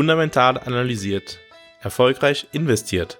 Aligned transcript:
Fundamental 0.00 0.56
analysiert. 0.56 1.40
Erfolgreich 1.82 2.46
investiert. 2.52 3.18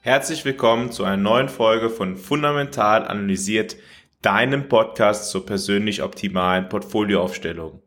Herzlich 0.00 0.44
willkommen 0.44 0.92
zu 0.92 1.02
einer 1.02 1.16
neuen 1.16 1.48
Folge 1.48 1.90
von 1.90 2.14
Fundamental 2.16 3.04
analysiert, 3.04 3.74
deinem 4.22 4.68
Podcast 4.68 5.28
zur 5.28 5.44
persönlich 5.44 6.04
optimalen 6.04 6.68
Portfolioaufstellung. 6.68 7.82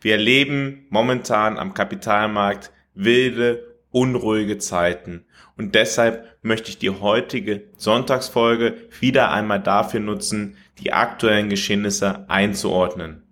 Wir 0.00 0.14
erleben 0.14 0.86
momentan 0.90 1.58
am 1.58 1.74
Kapitalmarkt 1.74 2.72
wilde, 2.94 3.76
unruhige 3.92 4.58
Zeiten 4.58 5.26
und 5.56 5.76
deshalb 5.76 6.36
möchte 6.42 6.70
ich 6.70 6.78
die 6.78 6.90
heutige 6.90 7.68
Sonntagsfolge 7.76 8.88
wieder 8.98 9.30
einmal 9.30 9.62
dafür 9.62 10.00
nutzen, 10.00 10.56
die 10.80 10.92
aktuellen 10.92 11.50
Geschehnisse 11.50 12.28
einzuordnen. 12.28 13.22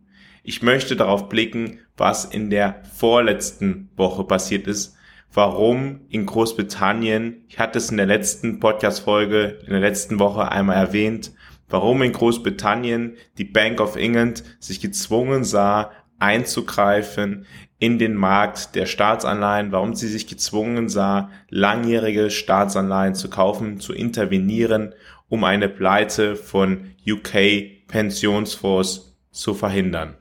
Ich 0.44 0.62
möchte 0.62 0.94
darauf 0.94 1.28
blicken, 1.28 1.80
was 1.96 2.24
in 2.24 2.50
der 2.50 2.82
vorletzten 2.92 3.90
Woche 3.96 4.24
passiert 4.24 4.66
ist, 4.66 4.96
warum 5.32 6.00
in 6.08 6.26
Großbritannien, 6.26 7.44
ich 7.48 7.58
hatte 7.58 7.78
es 7.78 7.90
in 7.90 7.96
der 7.96 8.06
letzten 8.06 8.60
Podcast-Folge 8.60 9.58
in 9.64 9.70
der 9.70 9.80
letzten 9.80 10.18
Woche 10.18 10.50
einmal 10.50 10.76
erwähnt, 10.76 11.32
warum 11.68 12.02
in 12.02 12.12
Großbritannien 12.12 13.16
die 13.38 13.44
Bank 13.44 13.80
of 13.80 13.96
England 13.96 14.44
sich 14.60 14.80
gezwungen 14.80 15.44
sah, 15.44 15.90
einzugreifen 16.18 17.46
in 17.78 17.98
den 17.98 18.14
Markt 18.14 18.76
der 18.76 18.86
Staatsanleihen, 18.86 19.72
warum 19.72 19.94
sie 19.94 20.08
sich 20.08 20.26
gezwungen 20.26 20.88
sah, 20.88 21.30
langjährige 21.50 22.30
Staatsanleihen 22.30 23.14
zu 23.14 23.28
kaufen, 23.28 23.80
zu 23.80 23.92
intervenieren, 23.92 24.94
um 25.28 25.44
eine 25.44 25.68
Pleite 25.68 26.36
von 26.36 26.92
UK 27.06 27.86
Pensionsfonds 27.88 29.16
zu 29.32 29.54
verhindern. 29.54 30.16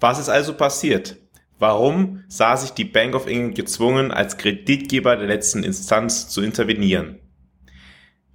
Was 0.00 0.18
ist 0.18 0.28
also 0.28 0.54
passiert? 0.54 1.16
Warum 1.58 2.24
sah 2.28 2.56
sich 2.56 2.70
die 2.70 2.84
Bank 2.84 3.14
of 3.14 3.26
England 3.26 3.54
gezwungen, 3.54 4.10
als 4.10 4.36
Kreditgeber 4.36 5.16
der 5.16 5.28
letzten 5.28 5.62
Instanz 5.62 6.28
zu 6.28 6.42
intervenieren? 6.42 7.20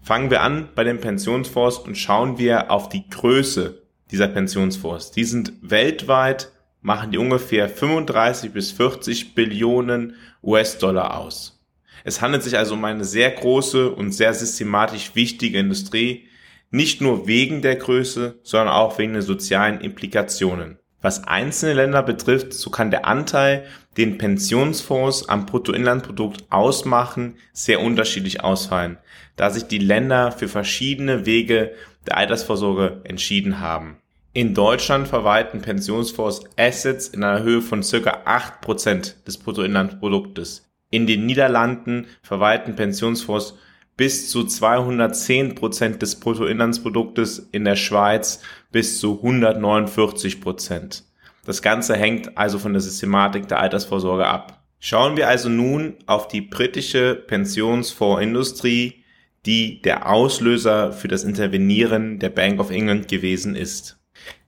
Fangen 0.02 0.32
wir 0.32 0.42
an 0.42 0.70
bei 0.74 0.84
den 0.84 1.00
Pensionsfonds 1.00 1.78
und 1.78 1.98
schauen 1.98 2.38
wir 2.38 2.72
auf 2.72 2.90
die 2.90 3.08
Größe 3.10 3.84
dieser 4.12 4.28
Pensionsfonds. 4.28 5.12
Die 5.12 5.26
sind 5.26 5.54
weltweit, 5.62 6.52
machen 6.82 7.12
die 7.12 7.18
ungefähr 7.18 7.70
35 7.70 8.52
bis 8.52 8.72
40 8.72 9.36
Billionen 9.36 10.16
US-Dollar 10.42 11.18
aus. 11.18 11.62
Es 12.04 12.22
handelt 12.22 12.44
sich 12.44 12.58
also 12.58 12.76
um 12.76 12.86
eine 12.86 13.04
sehr 13.04 13.30
große 13.30 13.92
und 13.92 14.14
sehr 14.14 14.34
systematisch 14.34 15.16
wichtige 15.16 15.60
Industrie, 15.60 16.28
nicht 16.72 17.02
nur 17.02 17.28
wegen 17.28 17.62
der 17.62 17.76
Größe, 17.76 18.40
sondern 18.44 18.70
auch 18.70 18.98
wegen 18.98 19.14
den 19.14 19.22
sozialen 19.22 19.82
Implikationen. 19.82 20.80
Was 21.02 21.24
einzelne 21.26 21.74
Länder 21.74 22.04
betrifft, 22.04 22.54
so 22.54 22.70
kann 22.70 22.92
der 22.92 23.06
Anteil, 23.06 23.66
den 23.98 24.18
Pensionsfonds 24.18 25.30
am 25.30 25.46
Bruttoinlandprodukt 25.46 26.46
ausmachen, 26.50 27.36
sehr 27.54 27.82
unterschiedlich 27.82 28.44
ausfallen, 28.44 28.98
da 29.36 29.50
sich 29.50 29.64
die 29.64 29.78
Länder 29.78 30.32
für 30.32 30.48
verschiedene 30.48 31.26
Wege 31.26 31.72
der 32.06 32.18
Altersvorsorge 32.18 33.02
entschieden 33.06 33.60
haben. 33.60 33.98
In 34.34 34.54
Deutschland 34.54 35.08
verwalten 35.08 35.62
Pensionsfonds 35.62 36.42
Assets 36.58 37.08
in 37.08 37.24
einer 37.24 37.44
Höhe 37.44 37.62
von 37.62 37.82
circa 37.82 38.24
8% 38.26 39.26
des 39.26 39.38
Bruttoinlandproduktes. 39.38 40.70
In 40.92 41.08
den 41.08 41.26
Niederlanden 41.26 42.08
verwalten 42.22 42.76
Pensionsfonds 42.76 43.56
bis 44.00 44.30
zu 44.30 44.46
210 44.46 45.56
Prozent 45.56 46.02
des 46.02 46.22
Bruttoinlandsproduktes, 46.22 47.50
in 47.52 47.66
der 47.66 47.76
Schweiz 47.76 48.40
bis 48.72 48.98
zu 48.98 49.18
149 49.18 50.40
Prozent. 50.40 51.04
Das 51.46 51.62
Ganze 51.62 51.98
hängt 51.98 52.38
also 52.38 52.60
von 52.60 52.72
der 52.72 52.82
Systematik 52.82 53.50
der 53.50 53.60
Altersvorsorge 53.60 54.26
ab. 54.26 54.64
Schauen 54.80 55.18
wir 55.18 55.28
also 55.28 55.50
nun 55.50 55.96
auf 56.06 56.30
die 56.30 56.40
britische 56.40 57.14
Pensionsfondsindustrie, 57.14 59.04
die 59.46 59.82
der 59.82 60.10
Auslöser 60.10 60.94
für 60.94 61.10
das 61.10 61.26
Intervenieren 61.26 62.20
der 62.20 62.30
Bank 62.30 62.62
of 62.62 62.72
England 62.72 63.10
gewesen 63.10 63.54
ist. 63.54 64.00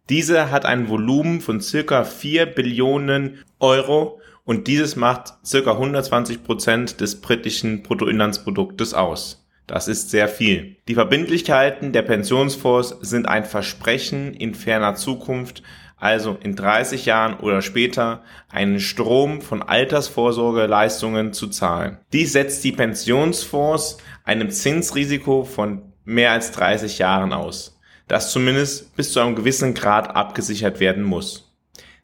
Diese 0.10 0.50
hat 0.50 0.66
ein 0.66 0.88
Volumen 0.88 1.42
von 1.42 1.60
circa 1.60 2.06
4 2.06 2.46
Billionen 2.46 3.40
Euro 3.60 4.22
und 4.46 4.68
dieses 4.68 4.96
macht 4.96 5.34
circa 5.46 5.74
120 5.74 6.42
Prozent 6.42 7.02
des 7.02 7.20
britischen 7.20 7.84
Bruttoinlandsproduktes 7.84 8.94
aus. 8.94 9.41
Das 9.72 9.88
ist 9.88 10.10
sehr 10.10 10.28
viel. 10.28 10.76
Die 10.90 10.96
Verbindlichkeiten 10.96 11.94
der 11.94 12.02
Pensionsfonds 12.02 12.90
sind 13.00 13.26
ein 13.30 13.46
Versprechen 13.46 14.34
in 14.34 14.54
ferner 14.54 14.96
Zukunft, 14.96 15.64
also 15.96 16.38
in 16.44 16.58
30 16.58 17.06
Jahren 17.06 17.40
oder 17.40 17.62
später, 17.62 18.22
einen 18.50 18.82
Strom 18.82 19.40
von 19.40 19.64
Altersvorsorgeleistungen 19.64 21.32
zu 21.32 21.48
zahlen. 21.48 22.00
Dies 22.12 22.34
setzt 22.34 22.66
die 22.66 22.74
Pensionsfonds 22.74 24.00
einem 24.26 24.50
Zinsrisiko 24.50 25.46
von 25.46 25.94
mehr 26.04 26.32
als 26.32 26.52
30 26.52 26.98
Jahren 26.98 27.32
aus, 27.32 27.80
das 28.10 28.34
zumindest 28.34 28.94
bis 28.98 29.14
zu 29.14 29.22
einem 29.22 29.38
gewissen 29.38 29.74
Grad 29.74 30.18
abgesichert 30.18 30.82
werden 30.82 31.04
muss. 31.04 31.50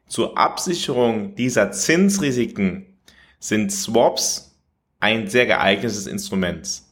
Zur 0.06 0.38
Absicherung 0.38 1.34
dieser 1.34 1.70
Zinsrisiken 1.70 2.98
sind 3.38 3.70
Swaps 3.70 4.58
ein 5.00 5.28
sehr 5.28 5.44
geeignetes 5.44 6.06
Instrument. 6.06 6.87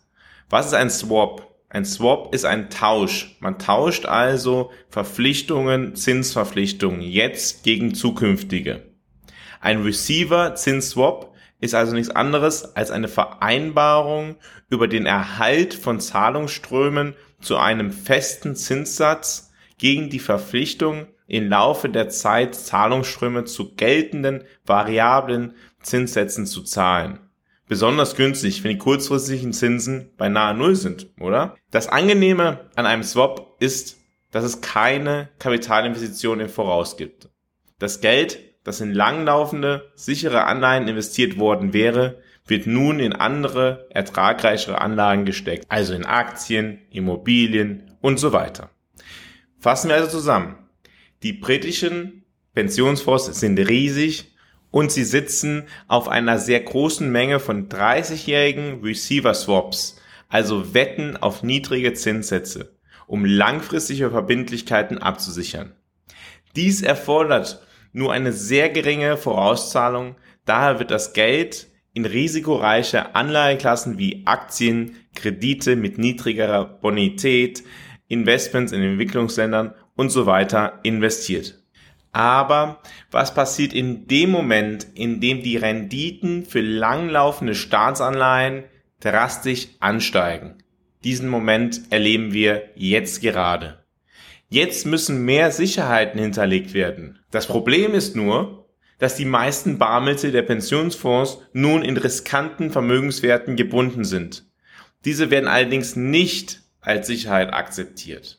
Was 0.48 0.66
ist 0.66 0.74
ein 0.74 0.90
Swap? 0.90 1.56
Ein 1.68 1.84
Swap 1.84 2.32
ist 2.32 2.44
ein 2.44 2.70
Tausch. 2.70 3.36
Man 3.40 3.58
tauscht 3.58 4.06
also 4.06 4.70
Verpflichtungen, 4.88 5.96
Zinsverpflichtungen 5.96 7.00
jetzt 7.00 7.64
gegen 7.64 7.94
zukünftige. 7.94 8.84
Ein 9.60 9.82
Receiver 9.82 10.54
Zinsswap 10.54 11.34
ist 11.58 11.74
also 11.74 11.94
nichts 11.94 12.10
anderes 12.14 12.76
als 12.76 12.92
eine 12.92 13.08
Vereinbarung 13.08 14.36
über 14.70 14.86
den 14.86 15.06
Erhalt 15.06 15.74
von 15.74 15.98
Zahlungsströmen 15.98 17.16
zu 17.40 17.56
einem 17.56 17.90
festen 17.90 18.54
Zinssatz 18.54 19.50
gegen 19.78 20.10
die 20.10 20.20
Verpflichtung, 20.20 21.08
im 21.26 21.48
Laufe 21.48 21.88
der 21.88 22.08
Zeit 22.08 22.54
Zahlungsströme 22.54 23.44
zu 23.46 23.74
geltenden 23.74 24.44
variablen 24.64 25.54
Zinssätzen 25.82 26.46
zu 26.46 26.62
zahlen 26.62 27.25
besonders 27.68 28.16
günstig, 28.16 28.62
wenn 28.64 28.72
die 28.72 28.78
kurzfristigen 28.78 29.52
Zinsen 29.52 30.10
beinahe 30.16 30.54
Null 30.54 30.76
sind, 30.76 31.08
oder? 31.20 31.56
Das 31.70 31.88
Angenehme 31.88 32.70
an 32.76 32.86
einem 32.86 33.02
Swap 33.02 33.56
ist, 33.60 33.98
dass 34.30 34.44
es 34.44 34.60
keine 34.60 35.28
Kapitalinvestition 35.38 36.40
im 36.40 36.48
Voraus 36.48 36.96
gibt. 36.96 37.28
Das 37.78 38.00
Geld, 38.00 38.38
das 38.64 38.80
in 38.80 38.92
langlaufende, 38.92 39.92
sichere 39.94 40.44
Anleihen 40.44 40.88
investiert 40.88 41.38
worden 41.38 41.72
wäre, 41.72 42.20
wird 42.46 42.66
nun 42.66 43.00
in 43.00 43.12
andere, 43.12 43.86
ertragreichere 43.90 44.80
Anlagen 44.80 45.24
gesteckt, 45.24 45.66
also 45.68 45.94
in 45.94 46.04
Aktien, 46.04 46.80
Immobilien 46.90 47.96
und 48.00 48.18
so 48.18 48.32
weiter. 48.32 48.70
Fassen 49.58 49.88
wir 49.88 49.96
also 49.96 50.08
zusammen. 50.08 50.56
Die 51.22 51.32
britischen 51.32 52.24
Pensionsfonds 52.54 53.26
sind 53.38 53.58
riesig 53.58 54.35
und 54.76 54.92
sie 54.92 55.04
sitzen 55.04 55.62
auf 55.88 56.06
einer 56.06 56.38
sehr 56.38 56.60
großen 56.60 57.10
Menge 57.10 57.40
von 57.40 57.70
30-jährigen 57.70 58.82
Receiver 58.82 59.32
Swaps, 59.32 59.98
also 60.28 60.74
Wetten 60.74 61.16
auf 61.16 61.42
niedrige 61.42 61.94
Zinssätze, 61.94 62.76
um 63.06 63.24
langfristige 63.24 64.10
Verbindlichkeiten 64.10 64.98
abzusichern. 64.98 65.72
Dies 66.56 66.82
erfordert 66.82 67.66
nur 67.94 68.12
eine 68.12 68.34
sehr 68.34 68.68
geringe 68.68 69.16
Vorauszahlung, 69.16 70.16
daher 70.44 70.78
wird 70.78 70.90
das 70.90 71.14
Geld 71.14 71.68
in 71.94 72.04
risikoreiche 72.04 73.14
Anleiheklassen 73.14 73.96
wie 73.96 74.24
Aktien, 74.26 74.96
Kredite 75.14 75.76
mit 75.76 75.96
niedrigerer 75.96 76.66
Bonität, 76.66 77.64
Investments 78.08 78.72
in 78.72 78.82
Entwicklungsländern 78.82 79.72
und 79.94 80.10
so 80.10 80.26
weiter 80.26 80.80
investiert. 80.82 81.62
Aber 82.16 82.80
was 83.10 83.34
passiert 83.34 83.74
in 83.74 84.06
dem 84.06 84.30
Moment, 84.30 84.86
in 84.94 85.20
dem 85.20 85.42
die 85.42 85.58
Renditen 85.58 86.46
für 86.46 86.62
langlaufende 86.62 87.54
Staatsanleihen 87.54 88.64
drastisch 89.00 89.68
ansteigen? 89.80 90.54
Diesen 91.04 91.28
Moment 91.28 91.82
erleben 91.90 92.32
wir 92.32 92.70
jetzt 92.74 93.20
gerade. 93.20 93.84
Jetzt 94.48 94.86
müssen 94.86 95.26
mehr 95.26 95.50
Sicherheiten 95.50 96.18
hinterlegt 96.18 96.72
werden. 96.72 97.18
Das 97.30 97.46
Problem 97.46 97.92
ist 97.92 98.16
nur, 98.16 98.66
dass 98.98 99.16
die 99.16 99.26
meisten 99.26 99.76
Barmittel 99.76 100.32
der 100.32 100.40
Pensionsfonds 100.40 101.42
nun 101.52 101.82
in 101.82 101.98
riskanten 101.98 102.70
Vermögenswerten 102.70 103.56
gebunden 103.56 104.04
sind. 104.04 104.46
Diese 105.04 105.30
werden 105.30 105.48
allerdings 105.48 105.96
nicht 105.96 106.62
als 106.80 107.08
Sicherheit 107.08 107.52
akzeptiert. 107.52 108.38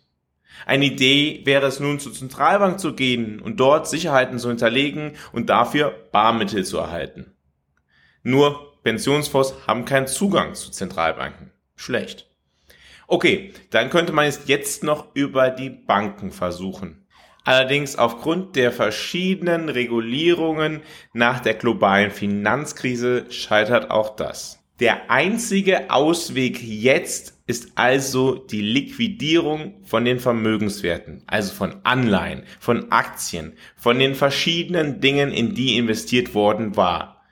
Eine 0.66 0.86
Idee 0.86 1.42
wäre 1.46 1.68
es 1.68 1.80
nun 1.80 2.00
zur 2.00 2.14
Zentralbank 2.14 2.80
zu 2.80 2.94
gehen 2.94 3.40
und 3.40 3.60
dort 3.60 3.88
Sicherheiten 3.88 4.40
zu 4.40 4.50
hinterlegen 4.50 5.14
und 5.32 5.50
dafür 5.50 5.94
Barmittel 6.12 6.66
zu 6.66 6.78
erhalten. 6.78 7.34
Nur 8.24 8.82
Pensionsfonds 8.84 9.54
haben 9.68 9.86
keinen 9.86 10.08
Zugang 10.08 10.56
zu 10.56 10.72
Zentralbanken. 10.72 11.52
Schlecht. 11.76 12.30
Okay, 13.08 13.54
dann 13.70 13.90
könnte 13.90 14.12
man 14.12 14.26
es 14.26 14.48
jetzt 14.48 14.84
noch 14.84 15.16
über 15.16 15.50
die 15.50 15.70
Banken 15.70 16.32
versuchen. 16.32 17.06
Allerdings 17.46 17.96
aufgrund 17.96 18.58
der 18.58 18.74
verschiedenen 18.74 19.70
Regulierungen 19.70 20.82
nach 21.14 21.40
der 21.40 21.54
globalen 21.54 22.12
Finanzkrise 22.12 23.32
scheitert 23.32 23.90
auch 23.90 24.18
das. 24.18 24.62
Der 24.80 25.10
einzige 25.10 25.90
Ausweg 25.90 26.62
jetzt 26.62 27.34
ist 27.48 27.72
also 27.74 28.36
die 28.36 28.62
Liquidierung 28.62 29.84
von 29.84 30.06
den 30.06 30.20
Vermögenswerten, 30.20 31.24
also 31.26 31.56
von 31.56 31.78
Anleihen, 31.84 32.44
von 32.60 32.92
Aktien, 32.92 33.54
von 33.76 33.98
den 33.98 34.14
verschiedenen 34.14 35.02
Dingen, 35.02 35.32
in 35.32 35.56
die 35.56 35.78
investiert 35.78 36.36
worden 36.36 36.76
war, 36.76 37.24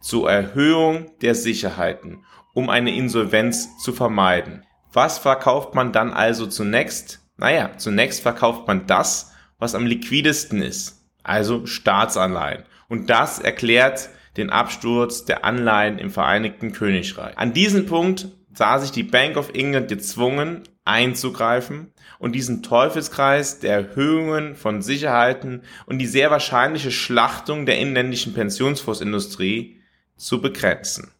zur 0.00 0.30
Erhöhung 0.30 1.10
der 1.20 1.34
Sicherheiten, 1.34 2.24
um 2.54 2.70
eine 2.70 2.96
Insolvenz 2.96 3.76
zu 3.82 3.92
vermeiden. 3.92 4.64
Was 4.90 5.18
verkauft 5.18 5.74
man 5.74 5.92
dann 5.92 6.10
also 6.10 6.46
zunächst? 6.46 7.20
Naja, 7.36 7.76
zunächst 7.76 8.22
verkauft 8.22 8.66
man 8.66 8.86
das, 8.86 9.32
was 9.58 9.74
am 9.74 9.84
liquidesten 9.84 10.62
ist, 10.62 11.04
also 11.22 11.66
Staatsanleihen. 11.66 12.62
Und 12.88 13.10
das 13.10 13.40
erklärt 13.40 14.08
den 14.36 14.50
Absturz 14.50 15.24
der 15.24 15.44
Anleihen 15.44 15.98
im 15.98 16.10
Vereinigten 16.10 16.72
Königreich. 16.72 17.36
An 17.38 17.52
diesem 17.52 17.86
Punkt 17.86 18.28
sah 18.52 18.78
sich 18.78 18.90
die 18.90 19.02
Bank 19.02 19.36
of 19.36 19.50
England 19.54 19.88
gezwungen, 19.88 20.62
einzugreifen 20.84 21.92
und 22.18 22.32
diesen 22.32 22.62
Teufelskreis 22.62 23.58
der 23.60 23.74
Erhöhungen 23.74 24.54
von 24.54 24.82
Sicherheiten 24.82 25.62
und 25.86 25.98
die 25.98 26.06
sehr 26.06 26.30
wahrscheinliche 26.30 26.90
Schlachtung 26.90 27.66
der 27.66 27.78
inländischen 27.78 28.34
Pensionsfondsindustrie 28.34 29.80
zu 30.16 30.40
begrenzen. 30.40 31.10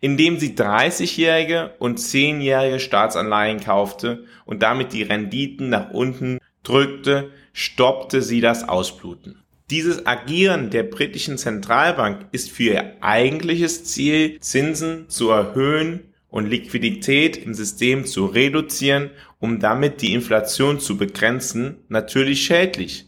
Indem 0.00 0.38
sie 0.38 0.54
30-jährige 0.54 1.74
und 1.78 1.98
10-jährige 1.98 2.80
Staatsanleihen 2.80 3.60
kaufte 3.60 4.24
und 4.44 4.62
damit 4.62 4.92
die 4.92 5.02
Renditen 5.02 5.70
nach 5.70 5.90
unten 5.90 6.38
drückte, 6.62 7.30
stoppte 7.52 8.20
sie 8.20 8.40
das 8.40 8.68
Ausbluten. 8.68 9.43
Dieses 9.70 10.04
Agieren 10.04 10.68
der 10.68 10.82
britischen 10.82 11.38
Zentralbank 11.38 12.26
ist 12.32 12.50
für 12.50 12.74
ihr 12.74 12.96
eigentliches 13.00 13.84
Ziel, 13.84 14.38
Zinsen 14.40 15.08
zu 15.08 15.30
erhöhen 15.30 16.12
und 16.28 16.50
Liquidität 16.50 17.38
im 17.38 17.54
System 17.54 18.04
zu 18.04 18.26
reduzieren, 18.26 19.10
um 19.38 19.60
damit 19.60 20.02
die 20.02 20.12
Inflation 20.12 20.80
zu 20.80 20.98
begrenzen, 20.98 21.78
natürlich 21.88 22.44
schädlich. 22.44 23.06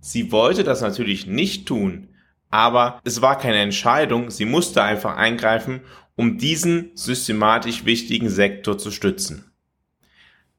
Sie 0.00 0.32
wollte 0.32 0.64
das 0.64 0.80
natürlich 0.80 1.26
nicht 1.26 1.66
tun, 1.66 2.08
aber 2.50 3.00
es 3.04 3.22
war 3.22 3.38
keine 3.38 3.58
Entscheidung, 3.58 4.30
sie 4.30 4.46
musste 4.46 4.82
einfach 4.82 5.16
eingreifen, 5.16 5.80
um 6.16 6.38
diesen 6.38 6.90
systematisch 6.94 7.84
wichtigen 7.84 8.28
Sektor 8.28 8.78
zu 8.78 8.90
stützen. 8.90 9.52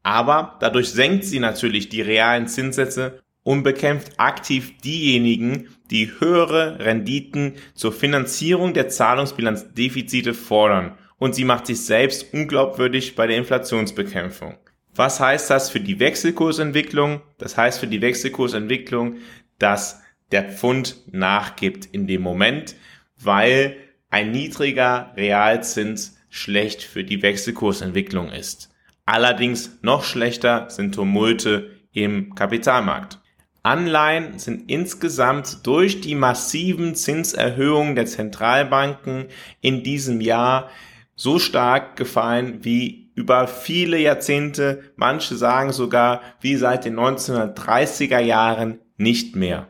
Aber 0.01 0.57
dadurch 0.61 0.91
senkt 0.91 1.25
sie 1.25 1.39
natürlich 1.39 1.89
die 1.89 2.01
realen 2.01 2.47
Zinssätze 2.47 3.21
und 3.45 3.61
bekämpft 3.61 4.19
aktiv 4.19 4.73
diejenigen, 4.83 5.69
die 5.91 6.11
höhere 6.19 6.79
Renditen 6.79 7.53
zur 7.75 7.93
Finanzierung 7.93 8.73
der 8.73 8.89
Zahlungsbilanzdefizite 8.89 10.33
fordern 10.33 10.97
und 11.19 11.35
sie 11.35 11.45
macht 11.45 11.67
sich 11.67 11.85
selbst 11.85 12.33
unglaubwürdig 12.33 13.15
bei 13.15 13.27
der 13.27 13.37
Inflationsbekämpfung. 13.37 14.55
Was 14.95 15.19
heißt 15.19 15.51
das 15.51 15.69
für 15.69 15.79
die 15.79 15.99
Wechselkursentwicklung? 15.99 17.21
Das 17.37 17.55
heißt 17.55 17.79
für 17.79 17.87
die 17.87 18.01
Wechselkursentwicklung, 18.01 19.17
dass 19.59 20.01
der 20.31 20.51
Pfund 20.51 20.97
nachgibt 21.11 21.85
in 21.85 22.07
dem 22.07 22.23
Moment, 22.23 22.75
weil 23.21 23.77
ein 24.09 24.31
niedriger 24.31 25.13
Realzins 25.15 26.17
schlecht 26.29 26.81
für 26.81 27.03
die 27.03 27.21
Wechselkursentwicklung 27.21 28.31
ist. 28.31 28.73
Allerdings 29.05 29.77
noch 29.83 30.03
schlechter 30.03 30.67
sind 30.71 30.95
Tumulte 30.95 31.69
im 31.91 32.33
Kapitalmarkt. 32.33 33.19
Anleihen 33.65 34.37
sind 34.37 34.69
insgesamt 34.69 35.65
durch 35.65 35.99
die 35.99 36.13
massiven 36.13 36.93
Zinserhöhungen 36.93 37.95
der 37.95 38.05
Zentralbanken 38.05 39.25
in 39.59 39.81
diesem 39.81 40.21
Jahr 40.21 40.69
so 41.15 41.39
stark 41.39 41.95
gefallen 41.95 42.59
wie 42.63 43.09
über 43.15 43.47
viele 43.47 43.97
Jahrzehnte, 43.97 44.83
manche 44.97 45.35
sagen 45.35 45.71
sogar 45.71 46.21
wie 46.41 46.57
seit 46.57 46.85
den 46.85 46.95
1930er 46.99 48.19
Jahren 48.19 48.81
nicht 48.97 49.35
mehr. 49.35 49.67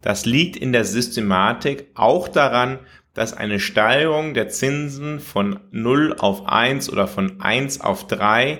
Das 0.00 0.26
liegt 0.26 0.56
in 0.56 0.72
der 0.72 0.84
Systematik 0.84 1.86
auch 1.94 2.26
daran, 2.26 2.80
dass 3.14 3.32
eine 3.32 3.60
Steigerung 3.60 4.34
der 4.34 4.48
Zinsen 4.48 5.20
von 5.20 5.60
0 5.70 6.16
auf 6.18 6.48
1 6.48 6.90
oder 6.90 7.06
von 7.06 7.40
1 7.40 7.80
auf 7.80 8.08
3 8.08 8.58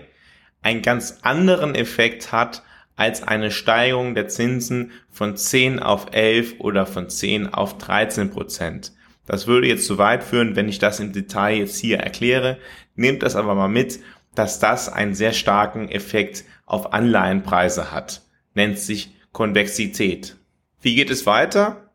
einen 0.62 0.82
ganz 0.82 1.18
anderen 1.22 1.74
Effekt 1.74 2.30
hat 2.30 2.62
als 2.96 3.22
eine 3.22 3.50
Steigerung 3.50 4.14
der 4.14 4.28
Zinsen 4.28 4.90
von 5.10 5.36
10 5.36 5.80
auf 5.80 6.06
11 6.12 6.56
oder 6.58 6.86
von 6.86 7.08
10 7.08 7.52
auf 7.52 7.78
13 7.78 8.30
Prozent. 8.30 8.92
Das 9.26 9.46
würde 9.46 9.68
jetzt 9.68 9.86
zu 9.86 9.98
weit 9.98 10.24
führen, 10.24 10.56
wenn 10.56 10.68
ich 10.68 10.78
das 10.78 11.00
im 11.00 11.12
Detail 11.12 11.58
jetzt 11.58 11.78
hier 11.78 11.98
erkläre. 11.98 12.58
Nehmt 12.94 13.22
das 13.22 13.36
aber 13.36 13.54
mal 13.54 13.68
mit, 13.68 14.00
dass 14.34 14.58
das 14.58 14.88
einen 14.88 15.14
sehr 15.14 15.32
starken 15.32 15.88
Effekt 15.88 16.44
auf 16.64 16.92
Anleihenpreise 16.92 17.92
hat. 17.92 18.22
Nennt 18.54 18.78
sich 18.78 19.14
Konvexität. 19.32 20.36
Wie 20.80 20.94
geht 20.94 21.10
es 21.10 21.26
weiter? 21.26 21.90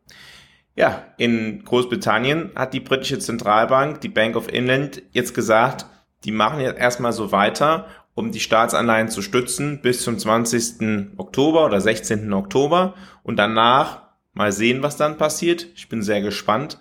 Ja, 0.75 1.05
in 1.17 1.63
Großbritannien 1.63 2.51
hat 2.55 2.73
die 2.73 2.79
britische 2.79 3.19
Zentralbank, 3.19 4.01
die 4.01 4.09
Bank 4.09 4.35
of 4.35 4.47
England, 4.47 5.01
jetzt 5.11 5.33
gesagt, 5.33 5.85
die 6.23 6.31
machen 6.31 6.59
jetzt 6.61 6.79
erstmal 6.79 7.13
so 7.13 7.31
weiter 7.31 7.87
um 8.13 8.31
die 8.31 8.39
Staatsanleihen 8.39 9.09
zu 9.09 9.21
stützen 9.21 9.81
bis 9.81 10.03
zum 10.03 10.17
20. 10.19 11.17
Oktober 11.17 11.65
oder 11.65 11.79
16. 11.79 12.31
Oktober 12.33 12.95
und 13.23 13.37
danach 13.37 14.03
mal 14.33 14.51
sehen, 14.51 14.83
was 14.83 14.97
dann 14.97 15.17
passiert. 15.17 15.67
Ich 15.75 15.89
bin 15.89 16.01
sehr 16.01 16.21
gespannt. 16.21 16.79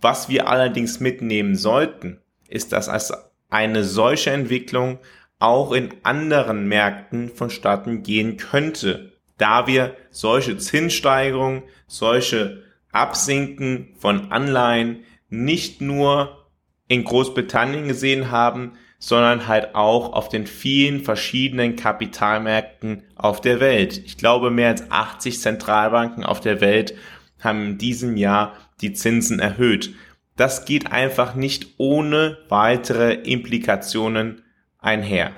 Was 0.00 0.28
wir 0.28 0.48
allerdings 0.48 1.00
mitnehmen 1.00 1.56
sollten, 1.56 2.20
ist, 2.48 2.72
dass 2.72 2.88
als 2.88 3.12
eine 3.50 3.84
solche 3.84 4.30
Entwicklung 4.30 4.98
auch 5.38 5.72
in 5.72 5.94
anderen 6.02 6.66
Märkten 6.66 7.28
vonstatten 7.28 8.02
gehen 8.02 8.36
könnte, 8.36 9.12
da 9.36 9.66
wir 9.66 9.96
solche 10.10 10.58
Zinssteigerungen, 10.58 11.62
solche 11.86 12.64
Absinken 12.90 13.94
von 13.98 14.32
Anleihen 14.32 15.04
nicht 15.28 15.80
nur 15.80 16.46
in 16.88 17.04
Großbritannien 17.04 17.86
gesehen 17.86 18.30
haben, 18.30 18.72
sondern 18.98 19.46
halt 19.46 19.74
auch 19.74 20.12
auf 20.12 20.28
den 20.28 20.46
vielen 20.46 21.04
verschiedenen 21.04 21.76
Kapitalmärkten 21.76 23.04
auf 23.14 23.40
der 23.40 23.60
Welt. 23.60 23.98
Ich 24.04 24.16
glaube, 24.16 24.50
mehr 24.50 24.68
als 24.68 24.90
80 24.90 25.40
Zentralbanken 25.40 26.24
auf 26.24 26.40
der 26.40 26.60
Welt 26.60 26.94
haben 27.40 27.64
in 27.64 27.78
diesem 27.78 28.16
Jahr 28.16 28.54
die 28.80 28.92
Zinsen 28.92 29.38
erhöht. 29.38 29.94
Das 30.36 30.64
geht 30.64 30.92
einfach 30.92 31.34
nicht 31.34 31.74
ohne 31.78 32.38
weitere 32.48 33.14
Implikationen 33.14 34.42
einher. 34.78 35.32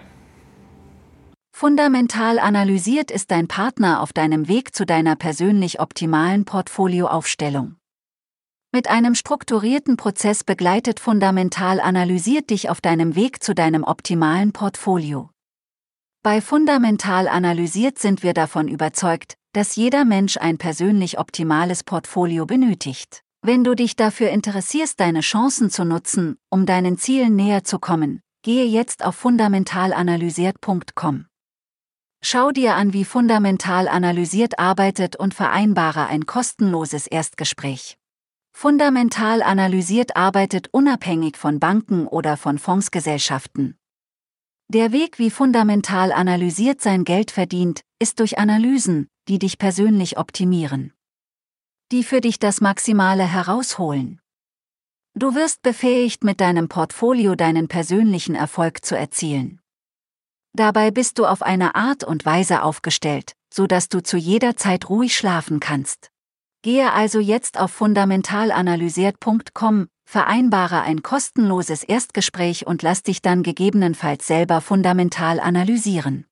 Fundamental 1.53 2.39
analysiert 2.39 3.11
ist 3.11 3.31
dein 3.31 3.47
Partner 3.47 4.01
auf 4.01 4.15
deinem 4.15 4.49
Weg 4.49 4.75
zu 4.75 4.87
deiner 4.87 5.17
persönlich 5.17 5.79
optimalen 5.79 6.47
Portfolioaufstellung. 6.47 7.77
Mit 8.73 8.89
einem 8.89 9.17
strukturierten 9.17 9.97
Prozess 9.97 10.45
begleitet 10.45 11.01
Fundamental 11.01 11.81
analysiert 11.81 12.51
dich 12.51 12.71
auf 12.71 12.81
deinem 12.81 13.17
Weg 13.17 13.43
zu 13.43 13.53
deinem 13.53 13.83
optimalen 13.83 14.53
Portfolio. 14.53 15.29
Bei 16.23 16.41
Fundamental 16.41 17.27
analysiert 17.27 17.99
sind 17.99 18.23
wir 18.23 18.33
davon 18.33 18.69
überzeugt, 18.69 19.35
dass 19.55 19.75
jeder 19.75 20.05
Mensch 20.05 20.37
ein 20.37 20.57
persönlich 20.57 21.19
optimales 21.19 21.83
Portfolio 21.83 22.47
benötigt. 22.47 23.25
Wenn 23.43 23.65
du 23.65 23.75
dich 23.75 23.97
dafür 23.97 24.31
interessierst, 24.31 25.01
deine 25.01 25.23
Chancen 25.23 25.71
zu 25.71 25.85
nutzen, 25.85 26.37
um 26.49 26.65
deinen 26.65 26.97
Zielen 26.97 27.35
näher 27.35 27.65
zu 27.65 27.81
kommen, 27.81 28.23
gehe 28.43 28.67
jetzt 28.67 29.05
auf 29.05 29.17
fundamentalanalysiert.com. 29.17 31.27
Schau 32.23 32.53
dir 32.53 32.77
an, 32.77 32.93
wie 32.93 33.05
Fundamental 33.05 33.89
analysiert 33.89 34.61
arbeitet 34.61 35.17
und 35.17 35.35
vereinbare 35.35 36.07
ein 36.07 36.27
kostenloses 36.27 37.09
Erstgespräch. 37.09 37.97
Fundamental 38.53 39.43
analysiert 39.43 40.17
arbeitet 40.17 40.69
unabhängig 40.73 41.37
von 41.37 41.61
Banken 41.61 42.07
oder 42.07 42.37
von 42.37 42.59
Fondsgesellschaften. 42.59 43.79
Der 44.69 44.93
Weg, 44.93 45.19
wie 45.19 45.31
fundamental 45.31 46.13
analysiert 46.13 46.81
sein 46.81 47.05
Geld 47.05 47.31
verdient, 47.31 47.81
ist 47.99 48.21
durch 48.21 48.39
Analysen, 48.39 49.09
die 49.29 49.39
dich 49.39 49.59
persönlich 49.59 50.19
optimieren. 50.19 50.93
Die 51.91 52.05
für 52.05 52.21
dich 52.21 52.39
das 52.39 52.61
Maximale 52.61 53.25
herausholen. 53.25 54.21
Du 55.15 55.35
wirst 55.35 55.63
befähigt, 55.63 56.23
mit 56.23 56.41
deinem 56.41 56.69
Portfolio 56.69 57.35
deinen 57.35 57.67
persönlichen 57.67 58.37
Erfolg 58.37 58.85
zu 58.85 58.97
erzielen. 58.97 59.61
Dabei 60.53 60.91
bist 60.91 61.19
du 61.19 61.27
auf 61.27 61.43
eine 61.43 61.75
Art 61.75 62.05
und 62.05 62.25
Weise 62.25 62.63
aufgestellt, 62.63 63.33
so 63.53 63.67
dass 63.67 63.89
du 63.89 64.03
zu 64.03 64.17
jeder 64.17 64.57
Zeit 64.57 64.89
ruhig 64.89 65.17
schlafen 65.17 65.59
kannst. 65.59 66.11
Gehe 66.63 66.93
also 66.93 67.21
jetzt 67.21 67.59
auf 67.59 67.71
fundamentalanalysiert.com, 67.71 69.89
vereinbare 70.05 70.83
ein 70.83 71.03
kostenloses 71.03 71.83
Erstgespräch 71.83 72.67
und 72.67 72.83
lass 72.83 73.03
dich 73.03 73.23
dann 73.23 73.43
gegebenenfalls 73.43 74.27
selber 74.27 74.61
fundamental 74.61 75.41
analysieren. 75.41 76.27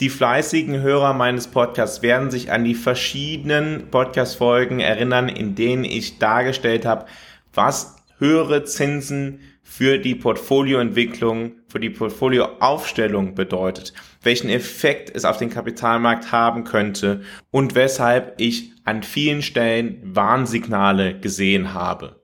Die 0.00 0.10
fleißigen 0.10 0.82
Hörer 0.82 1.14
meines 1.14 1.48
Podcasts 1.48 2.02
werden 2.02 2.30
sich 2.30 2.52
an 2.52 2.64
die 2.64 2.74
verschiedenen 2.74 3.90
Podcast-Folgen 3.90 4.80
erinnern, 4.80 5.30
in 5.30 5.54
denen 5.54 5.84
ich 5.84 6.18
dargestellt 6.18 6.84
habe, 6.84 7.06
was 7.54 7.96
höhere 8.18 8.64
Zinsen 8.64 9.40
für 9.62 9.98
die 9.98 10.14
Portfolioentwicklung, 10.14 11.52
für 11.68 11.80
die 11.80 11.88
Portfolioaufstellung 11.88 13.34
bedeutet, 13.34 13.94
welchen 14.26 14.50
Effekt 14.50 15.10
es 15.14 15.24
auf 15.24 15.38
den 15.38 15.48
Kapitalmarkt 15.48 16.32
haben 16.32 16.64
könnte 16.64 17.22
und 17.50 17.74
weshalb 17.74 18.34
ich 18.38 18.72
an 18.84 19.02
vielen 19.02 19.40
Stellen 19.40 20.00
Warnsignale 20.02 21.18
gesehen 21.18 21.72
habe. 21.72 22.22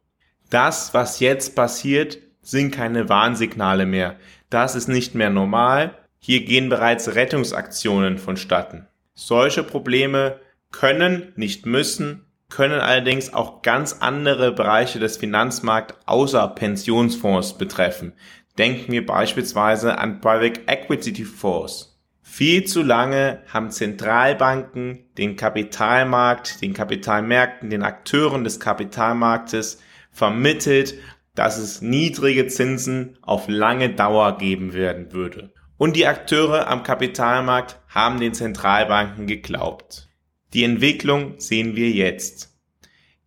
Das, 0.51 0.93
was 0.93 1.21
jetzt 1.21 1.57
passiert, 1.57 2.19
sind 2.43 2.73
keine 2.73 3.09
Warnsignale 3.09 3.87
mehr. 3.87 4.17
Das 4.51 4.75
ist 4.75 4.89
nicht 4.89 5.15
mehr 5.15 5.31
normal. 5.31 5.97
Hier 6.19 6.45
gehen 6.45 6.69
bereits 6.69 7.15
Rettungsaktionen 7.15 8.19
vonstatten. 8.19 8.87
Solche 9.15 9.63
Probleme 9.63 10.41
können, 10.71 11.33
nicht 11.37 11.65
müssen, 11.65 12.27
können 12.49 12.81
allerdings 12.81 13.33
auch 13.33 13.63
ganz 13.63 13.97
andere 14.01 14.53
Bereiche 14.53 14.99
des 14.99 15.17
Finanzmarkts 15.17 15.95
außer 16.05 16.49
Pensionsfonds 16.49 17.57
betreffen. 17.57 18.13
Denken 18.59 18.93
wir 18.93 19.07
beispielsweise 19.07 19.97
an 19.99 20.21
Private 20.21 20.61
Equity 20.67 21.25
Fonds. 21.25 21.92
Viel 22.35 22.65
zu 22.65 22.83
lange 22.83 23.43
haben 23.47 23.71
Zentralbanken 23.71 25.05
den 25.19 25.37
Kapitalmarkt, 25.37 26.63
den 26.63 26.73
Kapitalmärkten, 26.73 27.69
den 27.69 27.83
Akteuren 27.83 28.43
des 28.43 28.59
Kapitalmarktes 28.59 29.83
vermittelt, 30.13 30.95
dass 31.35 31.59
es 31.59 31.83
niedrige 31.83 32.47
Zinsen 32.47 33.19
auf 33.21 33.49
lange 33.49 33.91
Dauer 33.91 34.39
geben 34.39 34.73
werden 34.73 35.13
würde. 35.13 35.53
Und 35.77 35.95
die 35.95 36.07
Akteure 36.07 36.69
am 36.69 36.85
Kapitalmarkt 36.85 37.79
haben 37.87 38.19
den 38.19 38.33
Zentralbanken 38.33 39.27
geglaubt. 39.27 40.09
Die 40.55 40.65
Entwicklung 40.65 41.35
sehen 41.37 41.77
wir 41.77 41.91
jetzt. 41.91 42.49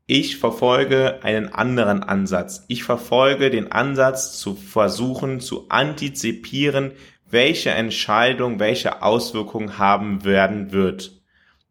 Ich 0.08 0.38
verfolge 0.38 1.24
einen 1.24 1.50
anderen 1.50 2.02
Ansatz. 2.02 2.66
Ich 2.70 2.84
verfolge 2.84 3.52
den 3.52 3.72
Ansatz 3.72 4.40
zu 4.40 4.56
versuchen 4.56 5.40
zu 5.40 5.70
antizipieren, 5.70 6.94
welche 7.30 7.72
Entscheidung 7.72 8.60
welche 8.60 9.02
Auswirkungen 9.02 9.78
haben 9.78 10.24
werden 10.24 10.72
wird. 10.72 11.22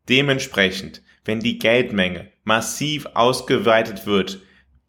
Dementsprechend, 0.08 1.02
wenn 1.24 1.40
die 1.40 1.58
Geldmenge 1.58 2.30
massiv 2.44 3.06
ausgeweitet 3.14 4.06
wird, 4.06 4.40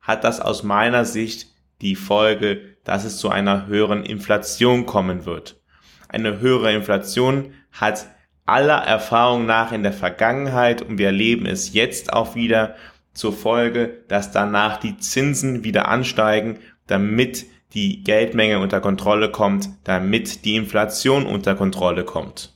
hat 0.02 0.24
das 0.24 0.40
aus 0.40 0.64
meiner 0.64 1.06
Sicht 1.06 1.48
die 1.82 1.96
Folge, 1.96 2.78
dass 2.84 3.06
es 3.06 3.18
zu 3.18 3.30
einer 3.30 3.68
höheren 3.68 4.04
Inflation 4.04 4.86
kommen 4.86 5.26
wird. 5.26 5.62
Eine 6.08 6.40
höhere 6.40 6.74
Inflation 6.74 7.54
hat 7.72 8.08
aller 8.46 8.78
Erfahrung 8.78 9.46
nach 9.46 9.72
in 9.72 9.84
der 9.84 9.94
Vergangenheit 9.94 10.82
und 10.82 10.98
wir 10.98 11.08
erleben 11.08 11.46
es 11.46 11.74
jetzt 11.74 12.14
auch 12.14 12.36
wieder 12.36 12.76
zur 13.14 13.34
Folge, 13.34 14.04
dass 14.08 14.32
danach 14.32 14.78
die 14.78 14.98
Zinsen 14.98 15.64
wieder 15.64 15.88
ansteigen, 15.88 16.60
damit 16.86 17.46
die 17.76 18.04
Geldmenge 18.04 18.60
unter 18.60 18.80
Kontrolle 18.80 19.30
kommt, 19.30 19.70
damit 19.84 20.46
die 20.46 20.56
Inflation 20.56 21.26
unter 21.26 21.56
Kontrolle 21.56 22.06
kommt. 22.06 22.54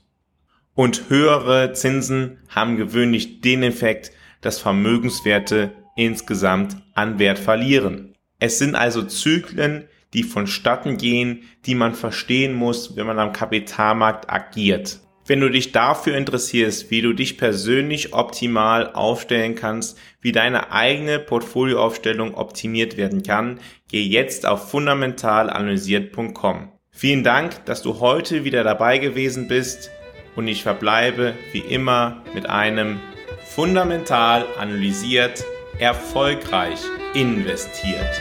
Und 0.74 1.10
höhere 1.10 1.74
Zinsen 1.74 2.40
haben 2.48 2.78
gewöhnlich 2.78 3.42
den 3.42 3.64
Effekt, 3.64 4.12
dass 4.42 4.60
Vermögenswerte 4.60 5.72
insgesamt 5.96 6.78
an 6.96 7.20
Wert 7.20 7.38
verlieren. 7.38 8.16
Es 8.40 8.58
sind 8.58 8.76
also 8.76 9.04
Zyklen, 9.04 9.90
die 10.14 10.24
vonstatten 10.24 10.98
gehen, 10.98 11.44
die 11.66 11.76
man 11.76 11.94
verstehen 11.94 12.54
muss, 12.54 12.96
wenn 12.96 13.06
man 13.06 13.20
am 13.20 13.34
Kapitalmarkt 13.34 14.30
agiert. 14.30 15.00
Wenn 15.30 15.40
du 15.42 15.50
dich 15.52 15.72
dafür 15.72 16.18
interessierst, 16.18 16.90
wie 16.90 17.04
du 17.04 17.14
dich 17.14 17.38
persönlich 17.38 18.16
optimal 18.16 18.94
aufstellen 18.94 19.54
kannst, 19.54 19.96
wie 20.22 20.32
deine 20.32 20.72
eigene 20.72 21.20
Portfolioaufstellung 21.20 22.34
optimiert 22.34 22.98
werden 22.98 23.22
kann, 23.22 23.60
geh 23.92 24.02
jetzt 24.02 24.48
auf 24.48 24.72
fundamentalanalysiert.com. 24.72 26.70
Vielen 26.90 27.24
Dank, 27.24 27.64
dass 27.66 27.84
du 27.84 28.00
heute 28.00 28.44
wieder 28.44 28.64
dabei 28.64 28.98
gewesen 28.98 29.48
bist 29.48 29.92
und 30.36 30.48
ich 30.48 30.64
verbleibe 30.64 31.36
wie 31.52 31.60
immer 31.60 32.24
mit 32.34 32.50
einem 32.50 33.00
fundamental 33.46 34.48
analysiert, 34.58 35.46
erfolgreich 35.78 36.80
investiert. 37.14 38.20